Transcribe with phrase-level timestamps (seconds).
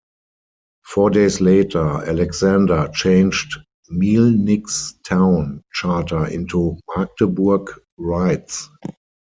[0.83, 3.59] Four days later, Alexander changed
[3.91, 8.67] Mielnik's town charter into Magdeburg rights.